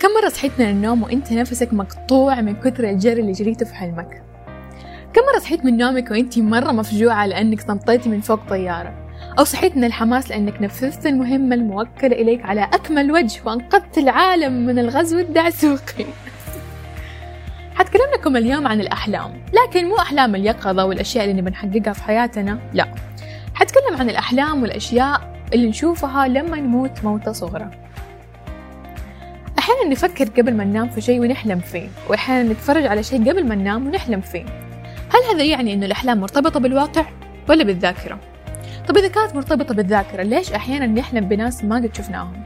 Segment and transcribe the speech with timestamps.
[0.00, 4.22] كم مرة صحيت من النوم وانت نفسك مقطوع من كثر الجري اللي جريته في حلمك؟
[5.12, 8.94] كم مرة صحيت من نومك وانت مرة مفجوعة لأنك نطيتي من فوق طيارة؟
[9.38, 14.78] أو صحيت من الحماس لأنك نفذت المهمة الموكلة إليك على أكمل وجه وأنقذت العالم من
[14.78, 16.06] الغزو الدعسوقي.
[17.76, 22.58] حتكلم لكم اليوم عن الأحلام لكن مو أحلام اليقظة والأشياء اللي نبي نحققها في حياتنا
[22.72, 22.94] لا.
[23.54, 27.89] حتكلم عن الأحلام والأشياء اللي نشوفها لما نموت موتة صغرى.
[29.70, 33.54] أحيانا نفكر قبل ما ننام في شيء ونحلم فيه وأحيانا نتفرج على شيء قبل ما
[33.54, 34.44] ننام ونحلم فيه
[35.08, 37.06] هل هذا يعني أنه الأحلام مرتبطة بالواقع
[37.48, 38.18] ولا بالذاكرة؟
[38.88, 42.44] طب إذا كانت مرتبطة بالذاكرة ليش أحيانا نحلم بناس ما قد شفناهم؟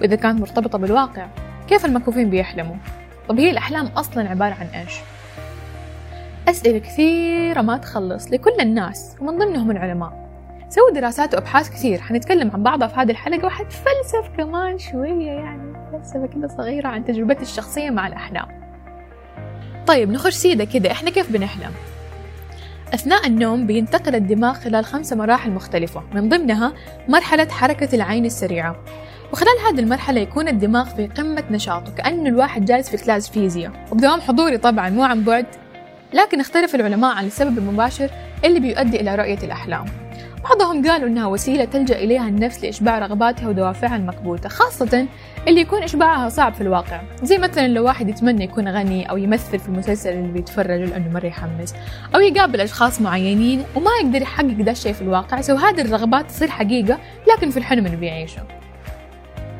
[0.00, 1.26] وإذا كانت مرتبطة بالواقع
[1.68, 2.76] كيف المكفوفين بيحلموا؟
[3.28, 4.92] طب هي الأحلام أصلا عبارة عن إيش؟
[6.48, 10.19] أسئلة كثيرة ما تخلص لكل الناس ومن ضمنهم العلماء
[10.70, 12.00] سووا دراسات وأبحاث كثير.
[12.00, 17.42] حنتكلم عن بعضها في هذه الحلقة وحتفلسف كمان شوية يعني فلسفة كده صغيرة عن تجربتي
[17.42, 18.46] الشخصية مع الأحلام.
[19.86, 20.90] طيب نخش سيدة كده.
[20.92, 21.70] إحنا كيف بنحلم؟
[22.94, 26.72] أثناء النوم بينتقل الدماغ خلال خمسة مراحل مختلفة من ضمنها
[27.08, 28.76] مرحلة حركة العين السريعة.
[29.32, 33.72] وخلال هذه المرحلة يكون الدماغ في قمة نشاطه كأنه الواحد جالس في كلاس فيزياء.
[33.92, 35.46] وبدوام حضوري طبعا مو عن بعد
[36.12, 38.10] لكن اختلف العلماء عن السبب المباشر
[38.44, 39.84] اللي بيؤدي إلى رؤية الأحلام.
[40.44, 45.06] بعضهم قالوا إنها وسيلة تلجأ إليها النفس لإشباع رغباتها ودوافعها المكبوتة خاصة
[45.48, 47.00] اللي يكون إشباعها صعب في الواقع.
[47.22, 51.26] زي مثلا لو واحد يتمنى يكون غني أو يمثل في المسلسل اللي بيتفرج لأنه مرة
[51.26, 51.74] يحمس
[52.14, 56.50] أو يقابل أشخاص معينين وما يقدر يحقق ده الشيء في الواقع سو هذه الرغبات تصير
[56.50, 56.98] حقيقة
[57.32, 58.42] لكن في الحلم اللي بيعيشه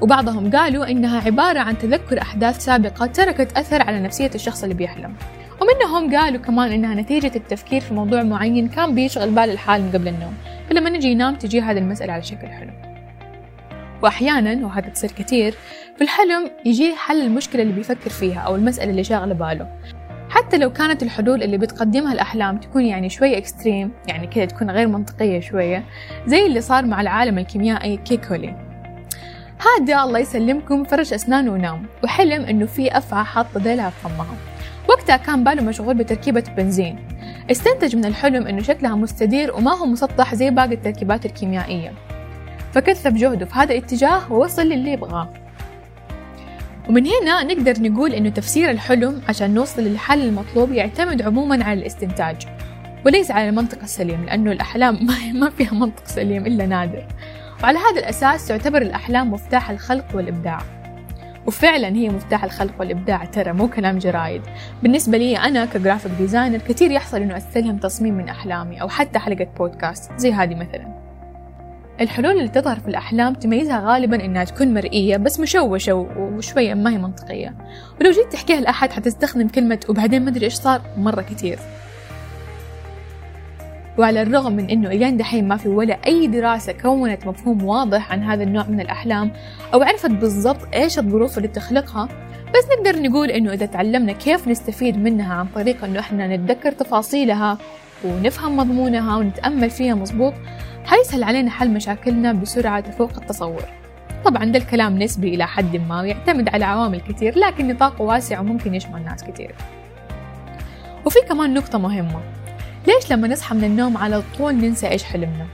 [0.00, 5.14] وبعضهم قالوا إنها عبارة عن تذكر أحداث سابقة تركت أثر على نفسية الشخص اللي بيحلم.
[5.60, 10.34] ومنهم قالوا كمان إنها نتيجة التفكير في موضوع معين كان بيشغل بال الحالم قبل النوم.
[10.70, 12.74] فلما نجي ينام تجي هذه المسألة على شكل حلم.
[14.02, 15.54] وأحيانا وهذا تصير كثير
[15.96, 19.68] في الحلم يجي حل المشكلة اللي بيفكر فيها أو المسألة اللي شاغلة باله.
[20.30, 24.88] حتى لو كانت الحلول اللي بتقدمها الأحلام تكون يعني شوية إكستريم يعني كده تكون غير
[24.88, 25.84] منطقية شوية
[26.26, 28.74] زي اللي صار مع العالم الكيميائي كيكولي
[29.58, 31.86] هذا الله يسلمكم فرش أسنانه ونام.
[32.04, 34.36] وحلم إنه في أفعى حاطة ديلها في فمها.
[34.88, 36.98] وقتها كان باله مشغول بتركيبة بنزين.
[37.50, 41.92] استنتج من الحلم إنه شكلها مستدير وما هو مسطح زي باقي التركيبات الكيميائية.
[42.72, 45.28] فكثف جهده في هذا الاتجاه ووصل للي يبغاه.
[46.88, 52.36] ومن هنا نقدر نقول إنه تفسير الحلم عشان نوصل للحل المطلوب يعتمد عموما على الاستنتاج
[53.06, 55.06] وليس على المنطق السليم لأنه الأحلام
[55.40, 57.06] ما فيها منطق سليم إلا نادر.
[57.62, 60.83] وعلى هذا الأساس تعتبر الأحلام مفتاح الخلق والإبداع.
[61.46, 64.42] وفعلا هي مفتاح الخلق والإبداع ترى مو كلام جرايد.
[64.82, 69.18] بالنسبة لي أنا ك graphic designer كثير يحصل إنه أستلهم تصميم من أحلامي أو حتى
[69.18, 71.04] حلقة بودكاست زي هذه مثلا.
[72.00, 76.98] الحلول اللي تظهر في الأحلام تميزها غالبا إنها تكون مرئية بس مشوشة وشوية ما هي
[76.98, 77.54] منطقية.
[78.00, 81.58] ولو جيت تحكيها لأحد حتستخدم كلمة وبعدين ما أدري إيش صار مرة كتير.
[83.98, 88.22] وعلى الرغم من إنه الين دحين ما في ولا أي دراسة كونت مفهوم واضح عن
[88.22, 89.30] هذا النوع من الأحلام
[89.74, 92.08] أو عرفت بالضبط إيش الظروف اللي تخلقها
[92.54, 97.58] بس نقدر نقول إنه إذا تعلمنا كيف نستفيد منها عن طريق إنه إحنا نتذكر تفاصيلها
[98.04, 100.34] ونفهم مضمونها ونتأمل فيها مظبوط
[100.84, 103.62] حيسهل علينا حل مشاكلنا بسرعة تفوق التصور.
[104.24, 108.74] طبعا ده الكلام نسبي إلى حد ما ويعتمد على عوامل كثير لكن نطاقه واسع وممكن
[108.74, 109.54] يشمل ناس كثير
[111.06, 112.20] وفي كمان نقطة مهمة.
[112.86, 115.46] ليش لما نصحى من النوم على طول ننسى إيش حلمنا؟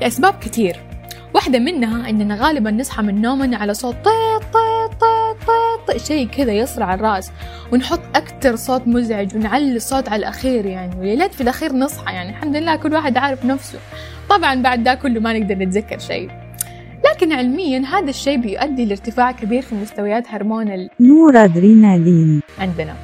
[0.00, 0.76] لأسباب كتير
[1.34, 5.48] واحدة منها إننا غالبا نصحى من نومنا على صوت طيط طيط طيط
[5.88, 7.30] طيط شيء كذا يصرع الرأس.
[7.72, 10.96] ونحط أكتر صوت مزعج ونعلي الصوت على الأخير يعني.
[11.00, 12.30] وليلات في الأخير نصحى يعني.
[12.30, 13.78] الحمد لله كل واحد عارف نفسه.
[14.30, 16.30] طبعا بعد ده كله ما نقدر نتذكر شيء.
[17.04, 22.42] لكن علميا هذا الشيء بيؤدي لارتفاع كبير في مستويات هرمون نور أدرينالين.
[22.58, 22.94] عندنا.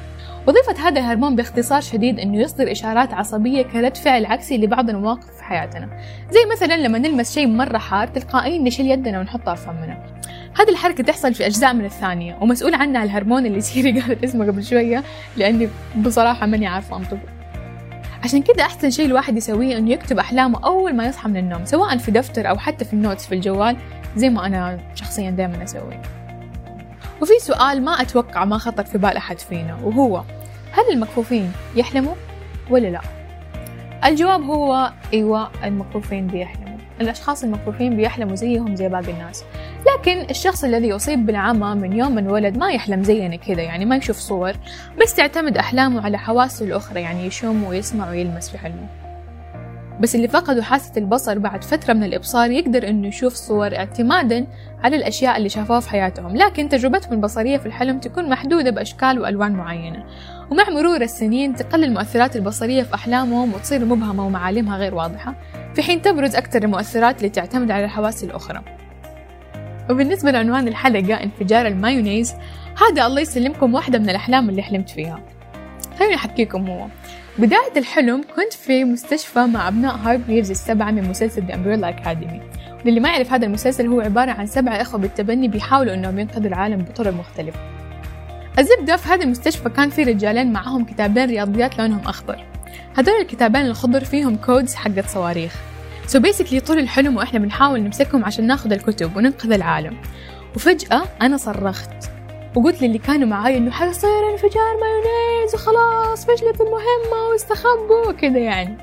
[0.47, 5.43] وظيفة هذا الهرمون باختصار شديد إنه يصدر إشارات عصبية كرد فعل عكسي لبعض المواقف في
[5.43, 5.89] حياتنا.
[6.31, 10.05] زي مثلا لما نلمس شيء مرة حار تلقائيا نشيل يدنا ونحطها في فمنا.
[10.59, 14.63] هذه الحركة تحصل في أجزاء من الثانية ومسؤول عنها الهرمون اللي سيري قالت اسمه قبل
[14.63, 15.03] شوية
[15.37, 15.69] لأني
[16.05, 17.19] بصراحة ماني عارفة أنطقه
[18.23, 21.97] عشان كده أحسن شيء الواحد يسويه إنه يكتب أحلامه أول ما يصحى من النوم سواء
[21.97, 23.77] في دفتر أو حتى في ال notes في الجوال
[24.15, 26.22] زي ما أنا شخصيا دائما أسوي
[27.23, 30.17] وفي سؤال ما أتوقع ما خطر في بال أحد فينا وهو
[30.71, 32.15] هل المكفوفين يحلموا
[32.69, 33.01] ولا لا؟
[34.05, 36.77] الجواب هو أيوة المكفوفين بيحلموا.
[37.01, 39.43] الأشخاص المكفوفين بيحلموا زيهم زي باقي الناس.
[39.87, 43.95] لكن الشخص الذي يصيب بالعمى من يوم من ولد ما يحلم زينا كذا يعني ما
[43.95, 44.53] يشوف صور
[45.01, 49.02] بس تعتمد أحلامه على حواسه الأخرى يعني يشم ويسمع ويلمس في حلمه.
[49.99, 54.47] بس اللي فقدوا حاسة البصر بعد فترة من الإبصار يقدر إنه يشوف صور اعتمادا
[54.83, 59.51] على الأشياء اللي شافوها في حياتهم لكن تجربتهم البصرية في الحلم تكون محدودة بأشكال وألوان
[59.51, 60.05] معينة.
[60.51, 65.35] ومع مرور السنين تقل المؤثرات البصرية في أحلامهم وتصير مبهمة ومعالمها غير واضحة
[65.75, 68.61] في حين تبرز أكثر المؤثرات اللي تعتمد على الحواس الأخرى.
[69.89, 72.33] وبالنسبة لعنوان الحلقة انفجار المايونيز
[72.81, 75.19] هذا الله يسلمكم واحدة من الأحلام اللي حلمت فيها.
[75.99, 76.87] خليني أحكيكم هو.
[77.37, 82.41] بداية الحلم كنت في مستشفى مع أبناء هارجريفز السبعة من مسلسل The Umbrella Academy.
[82.85, 86.81] واللي ما يعرف هذا المسلسل هو عبارة عن سبعة إخوة بالتبني بيحاولوا إنهم ينقذوا العالم
[86.81, 87.59] بطرق مختلفة.
[88.59, 92.45] الزبدة في هذا المستشفى كان في رجالين معهم كتابين رياضيات لونهم أخضر.
[92.97, 95.55] هذول الكتابين الخضر فيهم codes حقت صواريخ.
[96.07, 99.97] so basically طول الحلم وإحنا بنحاول نمسكهم عشان ناخذ الكتب وننقذ العالم.
[100.55, 102.12] وفجأة أنا صرخت.
[102.55, 108.77] وقلت للي كانوا معاي إنه حيصير انفجار مايونيز وخلاص فشلت المهمة واستخبوا وكذا يعني.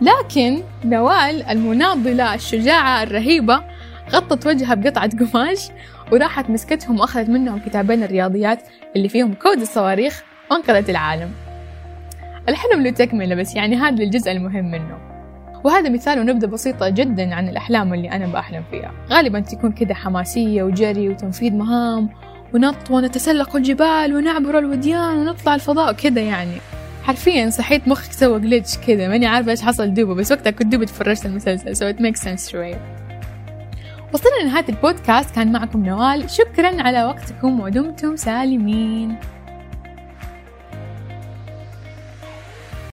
[0.00, 3.62] لكن نوال المناضلة الشجاعة الرهيبة
[4.10, 5.68] غطت وجهها بقطعة قماش
[6.12, 8.62] وراحت مسكتهم وأخذت منهم كتابين الرياضيات
[8.96, 11.30] اللي فيهم كود الصواريخ وانقذت العالم.
[12.48, 14.98] الحلم له تكملة بس يعني هذا الجزء المهم منه.
[15.64, 18.92] وهذا مثال ونبذة بسيطة جدا عن الأحلام اللي أنا بأحلم فيها.
[19.10, 22.08] غالبا تكون كذا حماسية وجري وتنفيذ مهام
[22.56, 26.56] ونط ونتسلق الجبال ونعبر الوديان ونطلع الفضاء وكذا يعني.
[27.04, 30.86] حرفيا صحيت مخك سوى جليتش كذا ماني عارفة إيش حصل دوبه بس وقتها كنت دوبي
[30.86, 32.96] تفرجت المسلسل so it makes sense شوية
[34.14, 35.34] وصلنا لنهاية البودكاست.
[35.34, 36.30] كان معكم نوال.
[36.30, 39.16] شكرا على وقتكم ودمتم سالمين.